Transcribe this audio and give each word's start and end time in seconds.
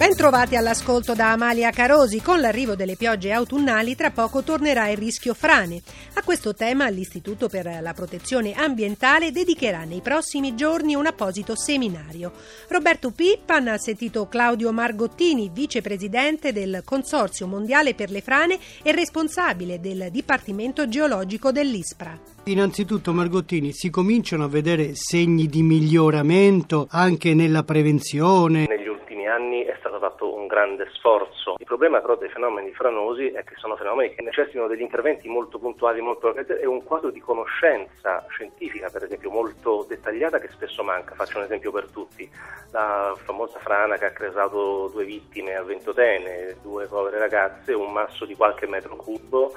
Bentrovati 0.00 0.56
all'ascolto 0.56 1.12
da 1.12 1.32
Amalia 1.32 1.68
Carosi. 1.72 2.22
Con 2.22 2.40
l'arrivo 2.40 2.74
delle 2.74 2.96
piogge 2.96 3.32
autunnali 3.32 3.94
tra 3.94 4.10
poco 4.10 4.42
tornerà 4.42 4.88
il 4.88 4.96
rischio 4.96 5.34
frane. 5.34 5.82
A 6.14 6.22
questo 6.22 6.54
tema 6.54 6.88
l'Istituto 6.88 7.50
per 7.50 7.80
la 7.82 7.92
protezione 7.92 8.54
ambientale 8.54 9.30
dedicherà 9.30 9.84
nei 9.84 10.00
prossimi 10.00 10.54
giorni 10.54 10.94
un 10.94 11.04
apposito 11.04 11.54
seminario. 11.54 12.32
Roberto 12.68 13.10
Pippan 13.10 13.68
ha 13.68 13.76
sentito 13.76 14.26
Claudio 14.26 14.72
Margottini, 14.72 15.50
vicepresidente 15.52 16.54
del 16.54 16.80
Consorzio 16.82 17.46
Mondiale 17.46 17.92
per 17.92 18.10
le 18.10 18.22
Frane 18.22 18.58
e 18.82 18.92
responsabile 18.92 19.80
del 19.80 20.08
Dipartimento 20.10 20.88
Geologico 20.88 21.52
dell'ISPRA. 21.52 22.18
Innanzitutto 22.44 23.12
Margottini, 23.12 23.74
si 23.74 23.90
cominciano 23.90 24.44
a 24.44 24.48
vedere 24.48 24.92
segni 24.94 25.46
di 25.46 25.62
miglioramento 25.62 26.86
anche 26.88 27.34
nella 27.34 27.64
prevenzione. 27.64 28.64
Negli 28.66 28.88
anni 29.30 29.62
è 29.64 29.74
stato 29.78 29.98
fatto 29.98 30.34
un 30.34 30.46
grande 30.46 30.88
sforzo. 30.92 31.54
Il 31.58 31.64
problema 31.64 32.00
però 32.00 32.16
dei 32.16 32.28
fenomeni 32.28 32.72
franosi 32.72 33.30
è 33.30 33.42
che 33.44 33.54
sono 33.56 33.76
fenomeni 33.76 34.14
che 34.14 34.22
necessitano 34.22 34.66
degli 34.66 34.82
interventi 34.82 35.28
molto 35.28 35.58
puntuali, 35.58 36.00
molto 36.00 36.34
e 36.34 36.66
un 36.66 36.84
quadro 36.84 37.10
di 37.10 37.20
conoscenza 37.20 38.24
scientifica, 38.28 38.90
per 38.90 39.04
esempio, 39.04 39.30
molto 39.30 39.86
dettagliata 39.88 40.38
che 40.38 40.48
spesso 40.48 40.82
manca. 40.82 41.14
Faccio 41.14 41.38
un 41.38 41.44
esempio 41.44 41.70
per 41.72 41.90
tutti. 41.90 42.28
La 42.72 43.14
famosa 43.16 43.58
frana 43.58 43.96
che 43.96 44.06
ha 44.06 44.12
causato 44.12 44.88
due 44.88 45.04
vittime 45.04 45.54
a 45.54 45.62
Ventotene, 45.62 46.56
due 46.62 46.86
povere 46.86 47.18
ragazze, 47.18 47.72
un 47.72 47.92
masso 47.92 48.24
di 48.24 48.34
qualche 48.34 48.66
metro 48.66 48.96
cubo 48.96 49.52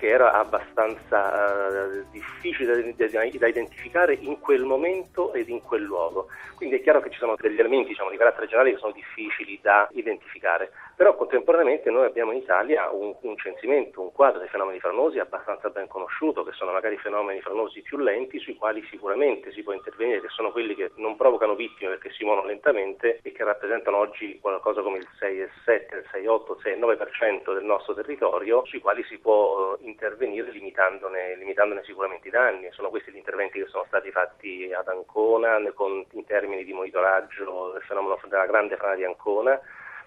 che 0.00 0.08
era 0.08 0.32
abbastanza 0.32 1.68
uh, 1.68 2.10
difficile 2.10 2.94
da, 2.96 3.06
da, 3.06 3.46
identificare 3.46 4.14
in 4.14 4.40
quel 4.40 4.64
momento 4.64 5.34
ed 5.34 5.50
in 5.50 5.60
quel 5.60 5.82
luogo. 5.82 6.28
Quindi 6.56 6.76
è 6.76 6.82
chiaro 6.82 7.02
che 7.02 7.10
ci 7.10 7.18
sono 7.18 7.36
degli 7.38 7.58
elementi 7.58 7.88
diciamo, 7.88 8.08
di 8.08 8.16
carattere 8.16 8.46
generale 8.46 8.72
che 8.72 8.78
sono 8.78 8.92
difficili 8.92 9.58
da 9.60 9.86
identificare, 9.92 10.72
però 10.96 11.16
contemporaneamente 11.16 11.90
noi 11.90 12.06
abbiamo 12.06 12.32
in 12.32 12.38
Italia 12.38 12.90
un, 12.90 13.14
un 13.20 13.36
censimento, 13.36 14.00
un 14.00 14.12
quadro 14.12 14.38
dei 14.38 14.48
fenomeni 14.48 14.80
franosi 14.80 15.18
abbastanza 15.18 15.68
ben 15.68 15.86
conosciuto, 15.86 16.44
che 16.44 16.52
sono 16.52 16.72
magari 16.72 16.96
fenomeni 16.96 17.40
franosi 17.40 17.82
più 17.82 17.98
lenti, 17.98 18.38
sui 18.38 18.54
quali 18.54 18.82
sicuramente 18.90 19.52
si 19.52 19.62
può 19.62 19.72
intervenire, 19.72 20.20
che 20.22 20.28
sono 20.28 20.50
quelli 20.50 20.74
che 20.74 20.92
non 20.96 21.16
provocano 21.16 21.54
vittime 21.54 21.90
perché 21.90 22.10
si 22.10 22.24
muovono 22.24 22.46
lentamente 22.46 23.20
e 23.22 23.32
che 23.32 23.44
rappresentano 23.44 23.98
oggi 23.98 24.38
qualcosa 24.40 24.80
come 24.80 24.98
il 24.98 25.08
6,7, 25.18 25.96
il 25.96 26.08
6,8, 26.12 26.68
il 26.68 26.78
6,9% 26.78 27.54
del 27.54 27.64
nostro 27.64 27.94
territorio, 27.94 28.64
sui 28.66 28.80
quali 28.80 29.02
si 29.04 29.18
può 29.18 29.78
uh, 29.80 29.86
intervenire 29.90 30.50
limitandone, 30.50 31.36
limitandone, 31.36 31.82
sicuramente 31.84 32.28
i 32.28 32.30
danni. 32.30 32.70
Sono 32.72 32.88
questi 32.88 33.10
gli 33.10 33.16
interventi 33.16 33.60
che 33.60 33.68
sono 33.68 33.84
stati 33.86 34.10
fatti 34.10 34.72
ad 34.72 34.88
Ancona 34.88 35.58
con, 35.74 36.04
in 36.12 36.24
termini 36.24 36.64
di 36.64 36.72
monitoraggio 36.72 37.72
del 37.72 37.82
fenomeno 37.82 38.18
della 38.28 38.46
grande 38.46 38.76
frana 38.76 38.94
di 38.94 39.04
Ancona 39.04 39.60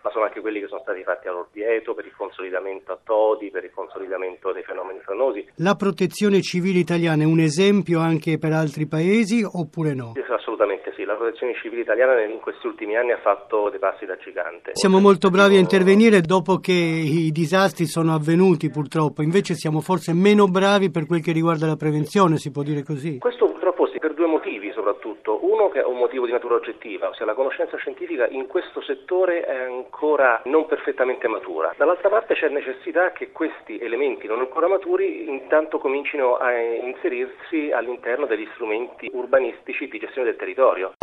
ma 0.03 0.11
sono 0.11 0.25
anche 0.25 0.41
quelli 0.41 0.59
che 0.59 0.67
sono 0.67 0.81
stati 0.81 1.01
fatti 1.03 1.29
all'Orvieto 1.29 1.93
per 1.93 2.05
il 2.05 2.13
consolidamento 2.15 2.91
a 2.91 2.99
Todi, 3.01 3.49
per 3.49 3.63
il 3.63 3.71
consolidamento 3.73 4.51
dei 4.51 4.63
fenomeni 4.63 4.99
franosi. 4.99 5.47
La 5.55 5.75
protezione 5.75 6.41
civile 6.41 6.79
italiana 6.79 7.23
è 7.23 7.25
un 7.25 7.39
esempio 7.39 7.99
anche 7.99 8.37
per 8.37 8.51
altri 8.51 8.85
paesi 8.85 9.43
oppure 9.43 9.93
no? 9.93 10.11
Assolutamente 10.29 10.91
sì, 10.95 11.05
la 11.05 11.15
protezione 11.15 11.55
civile 11.55 11.81
italiana 11.81 12.21
in 12.21 12.39
questi 12.41 12.67
ultimi 12.67 12.97
anni 12.97 13.11
ha 13.11 13.19
fatto 13.19 13.69
dei 13.69 13.79
passi 13.79 14.05
da 14.05 14.17
gigante. 14.17 14.71
Siamo 14.73 14.99
molto 14.99 15.29
bravi 15.29 15.55
a 15.55 15.59
intervenire 15.59 16.19
dopo 16.19 16.57
che 16.57 16.73
i 16.73 17.31
disastri 17.31 17.85
sono 17.85 18.13
avvenuti 18.13 18.69
purtroppo, 18.69 19.21
invece 19.21 19.53
siamo 19.53 19.79
forse 19.79 20.13
meno 20.13 20.47
bravi 20.47 20.91
per 20.91 21.05
quel 21.05 21.21
che 21.21 21.31
riguarda 21.31 21.65
la 21.65 21.77
prevenzione, 21.77 22.37
si 22.37 22.51
può 22.51 22.61
dire 22.61 22.83
così? 22.83 23.19
Questo 23.19 23.45
purtroppo 23.45 23.87
sì, 23.87 23.99
per 23.99 24.13
due 24.13 24.27
motivi 24.27 24.71
soprattutto. 24.83 25.39
Uno 25.45 25.69
che 25.69 25.79
è 25.79 25.85
un 25.85 25.97
motivo 25.97 26.25
di 26.25 26.33
natura 26.33 26.55
oggettiva, 26.55 27.07
ossia 27.07 27.25
la 27.25 27.33
conoscenza 27.33 27.77
scientifica 27.77 28.27
in 28.27 28.47
questo 28.47 28.81
settore 28.81 29.45
è 29.45 29.63
ancora 29.63 30.41
non 30.45 30.65
perfettamente 30.65 31.27
matura. 31.29 31.73
Dall'altra 31.77 32.09
parte 32.09 32.33
c'è 32.33 32.49
necessità 32.49 33.13
che 33.13 33.31
questi 33.31 33.79
elementi 33.79 34.27
non 34.27 34.39
ancora 34.39 34.67
maturi 34.67 35.29
intanto 35.29 35.79
comincino 35.79 36.35
a 36.35 36.51
inserirsi 36.53 37.71
all'interno 37.71 38.25
degli 38.25 38.47
strumenti 38.53 39.09
urbanistici 39.13 39.87
di 39.87 39.99
gestione 39.99 40.27
del 40.27 40.37
territorio. 40.37 40.93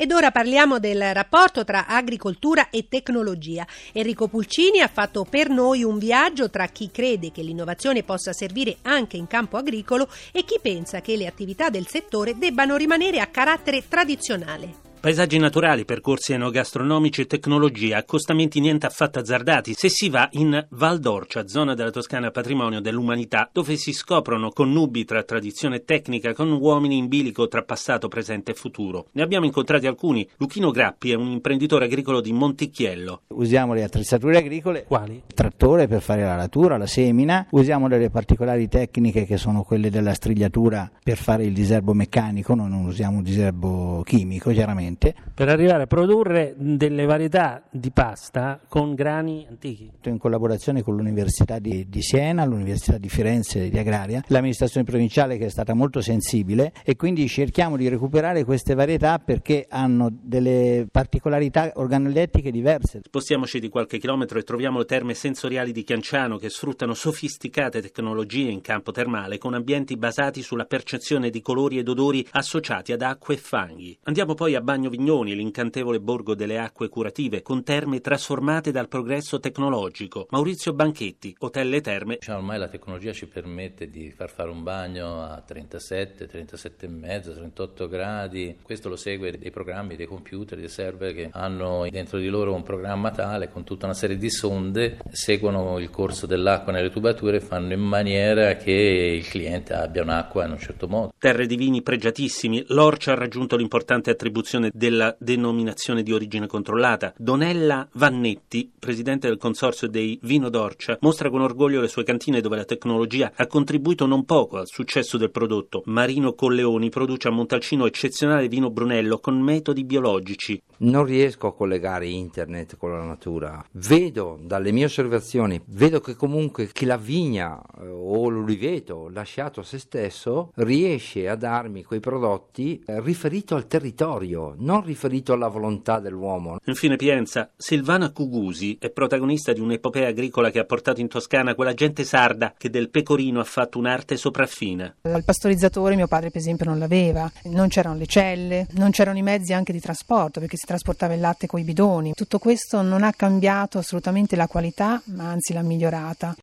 Ed 0.00 0.12
ora 0.12 0.30
parliamo 0.30 0.78
del 0.78 1.12
rapporto 1.12 1.64
tra 1.64 1.88
agricoltura 1.88 2.70
e 2.70 2.86
tecnologia. 2.88 3.66
Enrico 3.90 4.28
Pulcini 4.28 4.80
ha 4.80 4.86
fatto 4.86 5.26
per 5.28 5.48
noi 5.48 5.82
un 5.82 5.98
viaggio 5.98 6.50
tra 6.50 6.66
chi 6.66 6.88
crede 6.92 7.32
che 7.32 7.42
l'innovazione 7.42 8.04
possa 8.04 8.32
servire 8.32 8.76
anche 8.82 9.16
in 9.16 9.26
campo 9.26 9.56
agricolo 9.56 10.08
e 10.30 10.44
chi 10.44 10.60
pensa 10.62 11.00
che 11.00 11.16
le 11.16 11.26
attività 11.26 11.68
del 11.68 11.88
settore 11.88 12.38
debbano 12.38 12.76
rimanere 12.76 13.18
a 13.18 13.26
carattere 13.26 13.88
tradizionale. 13.88 14.87
Paesaggi 15.00 15.38
naturali, 15.38 15.84
percorsi 15.84 16.32
enogastronomici 16.32 17.20
e 17.20 17.26
tecnologia, 17.26 17.98
accostamenti 17.98 18.58
niente 18.58 18.86
affatto 18.86 19.20
azzardati 19.20 19.72
se 19.74 19.88
si 19.88 20.08
va 20.08 20.28
in 20.32 20.66
Val 20.70 20.98
d'Orcia, 20.98 21.46
zona 21.46 21.74
della 21.74 21.92
Toscana 21.92 22.32
patrimonio 22.32 22.80
dell'umanità, 22.80 23.48
dove 23.52 23.76
si 23.76 23.92
scoprono 23.92 24.50
connubi 24.50 25.04
tra 25.04 25.22
tradizione 25.22 25.76
e 25.76 25.84
tecnica 25.84 26.34
con 26.34 26.50
uomini 26.50 26.96
in 26.96 27.06
bilico 27.06 27.46
tra 27.46 27.62
passato, 27.62 28.08
presente 28.08 28.50
e 28.50 28.54
futuro. 28.54 29.06
Ne 29.12 29.22
abbiamo 29.22 29.46
incontrati 29.46 29.86
alcuni. 29.86 30.28
Luchino 30.38 30.72
Grappi 30.72 31.12
è 31.12 31.14
un 31.14 31.30
imprenditore 31.30 31.84
agricolo 31.84 32.20
di 32.20 32.32
Monticchiello. 32.32 33.22
Usiamo 33.28 33.74
le 33.74 33.84
attrezzature 33.84 34.38
agricole. 34.38 34.82
Quali? 34.82 35.14
Il 35.14 35.34
trattore 35.34 35.86
per 35.86 36.02
fare 36.02 36.22
la 36.22 36.34
latura, 36.34 36.76
la 36.76 36.88
semina. 36.88 37.46
Usiamo 37.50 37.86
delle 37.86 38.10
particolari 38.10 38.66
tecniche 38.66 39.26
che 39.26 39.36
sono 39.36 39.62
quelle 39.62 39.90
della 39.90 40.12
strigliatura 40.12 40.90
per 41.00 41.18
fare 41.18 41.44
il 41.44 41.52
diserbo 41.52 41.94
meccanico, 41.94 42.56
non 42.56 42.72
usiamo 42.72 43.18
un 43.18 43.22
diserbo 43.22 44.02
chimico, 44.04 44.50
chiaramente 44.50 44.86
sicuramente. 44.88 45.14
Per 45.34 45.48
arrivare 45.48 45.84
a 45.84 45.86
produrre 45.86 46.54
delle 46.56 47.04
varietà 47.04 47.62
di 47.70 47.90
pasta 47.90 48.60
con 48.68 48.94
grani 48.94 49.46
antichi. 49.48 49.90
In 50.04 50.18
collaborazione 50.18 50.82
con 50.82 50.96
l'Università 50.96 51.58
di, 51.58 51.86
di 51.88 52.02
Siena, 52.02 52.44
l'Università 52.44 52.98
di 52.98 53.08
Firenze 53.08 53.68
di 53.68 53.78
Agraria, 53.78 54.22
l'amministrazione 54.28 54.86
provinciale 54.86 55.36
che 55.36 55.46
è 55.46 55.50
stata 55.50 55.74
molto 55.74 56.00
sensibile 56.00 56.72
e 56.82 56.96
quindi 56.96 57.28
cerchiamo 57.28 57.76
di 57.76 57.88
recuperare 57.88 58.44
queste 58.44 58.74
varietà 58.74 59.18
perché 59.18 59.66
hanno 59.68 60.10
delle 60.10 60.88
particolarità 60.90 61.72
organolettiche 61.74 62.50
diverse. 62.50 63.00
Spostiamoci 63.04 63.60
di 63.60 63.68
qualche 63.68 63.98
chilometro 63.98 64.38
e 64.38 64.42
troviamo 64.42 64.78
le 64.78 64.86
terme 64.86 65.14
sensoriali 65.14 65.72
di 65.72 65.84
Chianciano 65.84 66.36
che 66.36 66.48
sfruttano 66.48 66.94
sofisticate 66.94 67.80
tecnologie 67.80 68.50
in 68.50 68.60
campo 68.60 68.90
termale 68.92 69.38
con 69.38 69.54
ambienti 69.54 69.96
basati 69.96 70.42
sulla 70.42 70.64
percezione 70.64 71.30
di 71.30 71.40
colori 71.42 71.78
ed 71.78 71.88
odori 71.88 72.26
associati 72.30 72.92
ad 72.92 73.02
acque 73.02 73.34
e 73.34 73.38
fanghi. 73.38 73.98
Andiamo 74.04 74.34
poi 74.34 74.54
a 74.54 74.60
Bagno 74.60 74.77
Bagno 74.78 74.90
Vignoni, 74.90 75.34
l'incantevole 75.34 75.98
borgo 75.98 76.36
delle 76.36 76.56
acque 76.56 76.88
curative, 76.88 77.42
con 77.42 77.64
terme 77.64 78.00
trasformate 78.00 78.70
dal 78.70 78.86
progresso 78.86 79.40
tecnologico. 79.40 80.28
Maurizio 80.30 80.72
Banchetti, 80.72 81.34
Hotel 81.40 81.68
Le 81.68 81.80
Terme. 81.80 82.18
Cioè, 82.20 82.36
ormai 82.36 82.60
la 82.60 82.68
tecnologia 82.68 83.12
ci 83.12 83.26
permette 83.26 83.90
di 83.90 84.12
far 84.12 84.30
fare 84.30 84.50
un 84.50 84.62
bagno 84.62 85.20
a 85.20 85.42
37, 85.44 86.28
37,5, 86.28 87.34
38 87.34 87.88
gradi. 87.88 88.56
Questo 88.62 88.88
lo 88.88 88.94
segue 88.94 89.36
dei 89.36 89.50
programmi, 89.50 89.96
dei 89.96 90.06
computer, 90.06 90.56
dei 90.56 90.68
server 90.68 91.12
che 91.12 91.28
hanno 91.32 91.88
dentro 91.90 92.18
di 92.18 92.28
loro 92.28 92.54
un 92.54 92.62
programma 92.62 93.10
tale 93.10 93.50
con 93.50 93.64
tutta 93.64 93.86
una 93.86 93.94
serie 93.94 94.16
di 94.16 94.30
sonde, 94.30 94.98
seguono 95.10 95.80
il 95.80 95.90
corso 95.90 96.26
dell'acqua 96.26 96.70
nelle 96.70 96.90
tubature 96.90 97.38
e 97.38 97.40
fanno 97.40 97.72
in 97.72 97.80
maniera 97.80 98.54
che 98.54 98.70
il 98.70 99.26
cliente 99.26 99.72
abbia 99.72 100.02
un'acqua 100.02 100.44
in 100.44 100.52
un 100.52 100.58
certo 100.60 100.86
modo. 100.86 101.12
Terre 101.18 101.46
di 101.46 101.56
vini 101.56 101.82
pregiatissimi, 101.82 102.66
l'Orcia 102.68 103.10
ha 103.10 103.16
raggiunto 103.16 103.56
l'importante 103.56 104.10
attribuzione 104.10 104.67
della 104.72 105.14
denominazione 105.18 106.02
di 106.02 106.12
origine 106.12 106.46
controllata. 106.46 107.12
Donella 107.16 107.88
Vannetti, 107.92 108.70
presidente 108.78 109.28
del 109.28 109.38
consorzio 109.38 109.88
dei 109.88 110.18
Vino 110.22 110.48
d'Orcia, 110.48 110.98
mostra 111.00 111.30
con 111.30 111.40
orgoglio 111.40 111.80
le 111.80 111.88
sue 111.88 112.04
cantine 112.04 112.40
dove 112.40 112.56
la 112.56 112.64
tecnologia 112.64 113.32
ha 113.34 113.46
contribuito 113.46 114.06
non 114.06 114.24
poco 114.24 114.58
al 114.58 114.66
successo 114.66 115.16
del 115.16 115.30
prodotto. 115.30 115.82
Marino 115.86 116.34
Colleoni 116.34 116.88
produce 116.88 117.28
a 117.28 117.32
Montalcino 117.32 117.86
eccezionale 117.86 118.48
vino 118.48 118.70
Brunello 118.70 119.18
con 119.18 119.40
metodi 119.40 119.84
biologici. 119.84 120.60
Non 120.78 121.04
riesco 121.04 121.48
a 121.48 121.54
collegare 121.54 122.06
internet 122.06 122.76
con 122.76 122.92
la 122.92 123.04
natura. 123.04 123.64
Vedo 123.72 124.38
dalle 124.40 124.70
mie 124.70 124.84
osservazioni, 124.84 125.60
vedo 125.66 126.00
che 126.00 126.14
comunque 126.14 126.68
chi 126.72 126.84
la 126.84 126.96
vigna 126.96 127.60
eh, 127.60 127.88
o 127.88 128.28
l'uliveto 128.28 129.08
lasciato 129.08 129.60
a 129.60 129.64
se 129.64 129.78
stesso 129.78 130.52
riesce 130.56 131.28
a 131.28 131.34
darmi 131.34 131.82
quei 131.82 132.00
prodotti 132.00 132.82
eh, 132.86 133.00
riferito 133.00 133.54
al 133.54 133.66
territorio 133.66 134.54
non 134.58 134.82
riferito 134.82 135.32
alla 135.32 135.48
volontà 135.48 135.98
dell'uomo. 136.00 136.58
Infine 136.64 136.96
Pienza, 136.96 137.50
Silvana 137.56 138.10
Cugusi 138.10 138.76
è 138.80 138.90
protagonista 138.90 139.52
di 139.52 139.60
un'epopea 139.60 140.08
agricola 140.08 140.50
che 140.50 140.58
ha 140.58 140.64
portato 140.64 141.00
in 141.00 141.08
Toscana 141.08 141.54
quella 141.54 141.74
gente 141.74 142.04
sarda 142.04 142.54
che 142.56 142.70
del 142.70 142.90
pecorino 142.90 143.40
ha 143.40 143.44
fatto 143.44 143.78
un'arte 143.78 144.16
sopraffina. 144.16 144.94
Il 145.02 145.22
pastorizzatore 145.24 145.96
mio 145.96 146.06
padre 146.06 146.30
per 146.30 146.40
esempio 146.40 146.66
non 146.66 146.78
l'aveva, 146.78 147.30
non 147.44 147.68
c'erano 147.68 147.96
le 147.96 148.06
celle, 148.06 148.66
non 148.72 148.90
c'erano 148.90 149.18
i 149.18 149.22
mezzi 149.22 149.52
anche 149.52 149.72
di 149.72 149.80
trasporto 149.80 150.40
perché 150.40 150.56
si 150.56 150.66
trasportava 150.66 151.14
il 151.14 151.20
latte 151.20 151.46
con 151.46 151.60
i 151.60 151.64
bidoni. 151.64 152.12
Tutto 152.12 152.38
questo 152.38 152.82
non 152.82 153.02
ha 153.02 153.12
cambiato 153.12 153.78
assolutamente 153.78 154.36
la 154.36 154.46
qualità, 154.46 155.00
ma 155.06 155.30
anzi 155.30 155.52
l'ha 155.52 155.62
migliorata. 155.62 156.34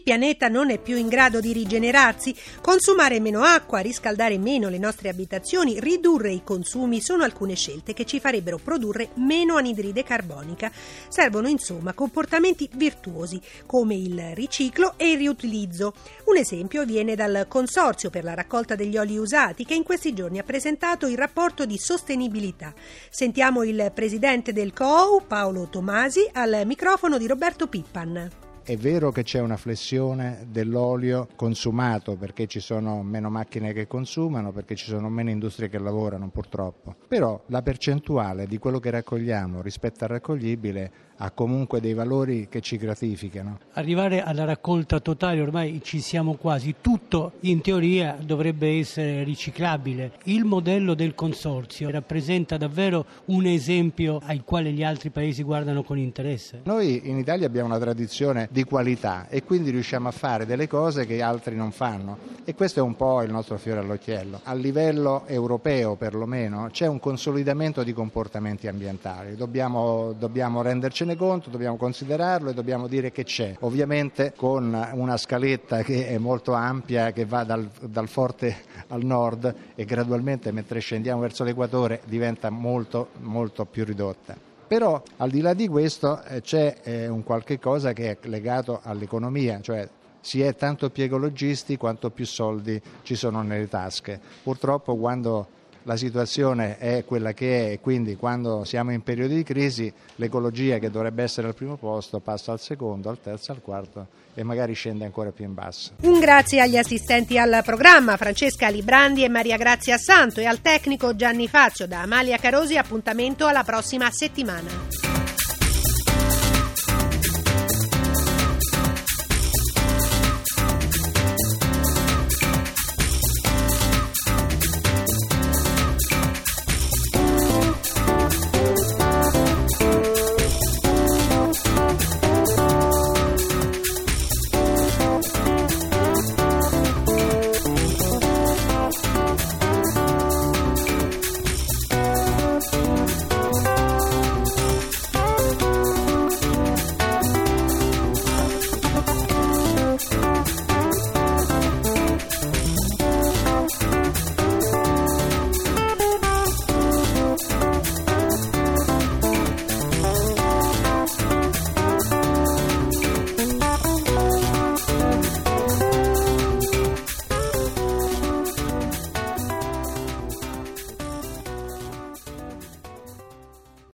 Il 0.00 0.06
pianeta 0.06 0.48
non 0.48 0.70
è 0.70 0.78
più 0.78 0.96
in 0.96 1.08
grado 1.08 1.40
di 1.40 1.52
rigenerarsi. 1.52 2.34
Consumare 2.62 3.20
meno 3.20 3.42
acqua, 3.42 3.80
riscaldare 3.80 4.38
meno 4.38 4.70
le 4.70 4.78
nostre 4.78 5.10
abitazioni, 5.10 5.78
ridurre 5.78 6.32
i 6.32 6.42
consumi 6.42 7.02
sono 7.02 7.22
alcune 7.22 7.54
scelte 7.54 7.92
che 7.92 8.06
ci 8.06 8.18
farebbero 8.18 8.56
produrre 8.56 9.10
meno 9.16 9.56
anidride 9.56 10.02
carbonica. 10.02 10.72
Servono 11.08 11.48
insomma 11.48 11.92
comportamenti 11.92 12.66
virtuosi 12.76 13.38
come 13.66 13.94
il 13.94 14.30
riciclo 14.32 14.94
e 14.96 15.10
il 15.10 15.18
riutilizzo. 15.18 15.92
Un 16.24 16.38
esempio 16.38 16.86
viene 16.86 17.14
dal 17.14 17.44
Consorzio 17.46 18.08
per 18.08 18.24
la 18.24 18.32
raccolta 18.32 18.76
degli 18.76 18.96
oli 18.96 19.18
usati 19.18 19.66
che 19.66 19.74
in 19.74 19.82
questi 19.82 20.14
giorni 20.14 20.38
ha 20.38 20.44
presentato 20.44 21.08
il 21.08 21.18
rapporto 21.18 21.66
di 21.66 21.76
sostenibilità. 21.76 22.72
Sentiamo 23.10 23.64
il 23.64 23.92
presidente 23.94 24.54
del 24.54 24.72
COO, 24.72 25.20
Paolo 25.20 25.68
Tomasi, 25.68 26.26
al 26.32 26.62
microfono 26.64 27.18
di 27.18 27.26
Roberto 27.26 27.66
Pippan. 27.66 28.48
È 28.70 28.76
vero 28.76 29.10
che 29.10 29.24
c'è 29.24 29.40
una 29.40 29.56
flessione 29.56 30.46
dell'olio 30.48 31.26
consumato 31.34 32.14
perché 32.14 32.46
ci 32.46 32.60
sono 32.60 33.02
meno 33.02 33.28
macchine 33.28 33.72
che 33.72 33.88
consumano, 33.88 34.52
perché 34.52 34.76
ci 34.76 34.84
sono 34.84 35.08
meno 35.08 35.28
industrie 35.28 35.68
che 35.68 35.80
lavorano 35.80 36.28
purtroppo, 36.28 36.94
però 37.08 37.42
la 37.46 37.62
percentuale 37.62 38.46
di 38.46 38.58
quello 38.58 38.78
che 38.78 38.90
raccogliamo 38.90 39.60
rispetto 39.60 40.04
al 40.04 40.10
raccoglibile 40.10 40.92
ha 41.22 41.32
comunque 41.32 41.80
dei 41.80 41.94
valori 41.94 42.46
che 42.48 42.60
ci 42.60 42.76
gratificano. 42.76 43.58
Arrivare 43.72 44.22
alla 44.22 44.44
raccolta 44.44 45.00
totale 45.00 45.40
ormai 45.40 45.80
ci 45.82 46.00
siamo 46.00 46.34
quasi, 46.34 46.76
tutto 46.80 47.32
in 47.40 47.60
teoria 47.60 48.16
dovrebbe 48.18 48.78
essere 48.78 49.22
riciclabile. 49.22 50.12
Il 50.24 50.44
modello 50.44 50.94
del 50.94 51.14
consorzio 51.14 51.90
rappresenta 51.90 52.56
davvero 52.56 53.04
un 53.26 53.44
esempio 53.44 54.20
al 54.24 54.44
quale 54.44 54.72
gli 54.72 54.82
altri 54.82 55.10
paesi 55.10 55.42
guardano 55.42 55.82
con 55.82 55.98
interesse. 55.98 56.60
Noi 56.64 57.08
in 57.08 57.18
Italia 57.18 57.46
abbiamo 57.46 57.68
una 57.68 57.78
tradizione 57.78 58.48
di 58.50 58.59
qualità 58.64 59.26
e 59.28 59.42
quindi 59.42 59.70
riusciamo 59.70 60.08
a 60.08 60.12
fare 60.12 60.46
delle 60.46 60.68
cose 60.68 61.06
che 61.06 61.22
altri 61.22 61.56
non 61.56 61.72
fanno 61.72 62.18
e 62.44 62.54
questo 62.54 62.80
è 62.80 62.82
un 62.82 62.96
po' 62.96 63.22
il 63.22 63.30
nostro 63.30 63.58
fiore 63.58 63.80
all'occhiello. 63.80 64.40
A 64.44 64.54
livello 64.54 65.24
europeo 65.26 65.96
perlomeno 65.96 66.68
c'è 66.70 66.86
un 66.86 66.98
consolidamento 66.98 67.82
di 67.82 67.92
comportamenti 67.92 68.66
ambientali, 68.66 69.36
dobbiamo, 69.36 70.12
dobbiamo 70.18 70.62
rendercene 70.62 71.16
conto, 71.16 71.50
dobbiamo 71.50 71.76
considerarlo 71.76 72.50
e 72.50 72.54
dobbiamo 72.54 72.86
dire 72.86 73.12
che 73.12 73.24
c'è. 73.24 73.56
Ovviamente 73.60 74.32
con 74.34 74.88
una 74.92 75.16
scaletta 75.16 75.82
che 75.82 76.08
è 76.08 76.18
molto 76.18 76.52
ampia, 76.52 77.12
che 77.12 77.24
va 77.24 77.44
dal, 77.44 77.68
dal 77.80 78.08
forte 78.08 78.56
al 78.88 79.04
nord 79.04 79.54
e 79.74 79.84
gradualmente 79.84 80.52
mentre 80.52 80.80
scendiamo 80.80 81.20
verso 81.20 81.44
l'equatore 81.44 82.00
diventa 82.04 82.50
molto, 82.50 83.08
molto 83.20 83.64
più 83.64 83.84
ridotta. 83.84 84.49
Però 84.70 85.02
al 85.16 85.30
di 85.30 85.40
là 85.40 85.52
di 85.52 85.66
questo 85.66 86.22
eh, 86.22 86.42
c'è 86.42 86.76
eh, 86.84 87.08
un 87.08 87.24
qualche 87.24 87.58
cosa 87.58 87.92
che 87.92 88.10
è 88.10 88.28
legato 88.28 88.78
all'economia, 88.80 89.60
cioè 89.60 89.88
si 90.20 90.42
è 90.42 90.54
tanto 90.54 90.90
più 90.90 91.02
ecologisti 91.02 91.76
quanto 91.76 92.10
più 92.10 92.24
soldi 92.24 92.80
ci 93.02 93.16
sono 93.16 93.42
nelle 93.42 93.66
tasche. 93.66 94.20
Purtroppo 94.44 94.94
quando 94.96 95.48
la 95.84 95.96
situazione 95.96 96.78
è 96.78 97.04
quella 97.04 97.32
che 97.32 97.68
è 97.68 97.70
e 97.72 97.80
quindi 97.80 98.16
quando 98.16 98.64
siamo 98.64 98.92
in 98.92 99.02
periodi 99.02 99.36
di 99.36 99.42
crisi 99.42 99.92
l'ecologia 100.16 100.78
che 100.78 100.90
dovrebbe 100.90 101.22
essere 101.22 101.46
al 101.46 101.54
primo 101.54 101.76
posto 101.76 102.18
passa 102.20 102.52
al 102.52 102.60
secondo, 102.60 103.08
al 103.08 103.20
terzo, 103.20 103.52
al 103.52 103.60
quarto 103.62 104.06
e 104.34 104.42
magari 104.42 104.74
scende 104.74 105.04
ancora 105.04 105.30
più 105.30 105.44
in 105.44 105.54
basso. 105.54 105.92
Un 106.02 106.20
grazie 106.20 106.60
agli 106.60 106.76
assistenti 106.76 107.38
al 107.38 107.62
programma 107.64 108.16
Francesca 108.16 108.68
Librandi 108.68 109.24
e 109.24 109.28
Maria 109.28 109.56
Grazia 109.56 109.96
Santo 109.96 110.40
e 110.40 110.46
al 110.46 110.60
tecnico 110.60 111.16
Gianni 111.16 111.48
Faccio 111.48 111.86
da 111.86 112.02
Amalia 112.02 112.38
Carosi 112.38 112.76
appuntamento 112.76 113.46
alla 113.46 113.64
prossima 113.64 114.10
settimana. 114.10 115.19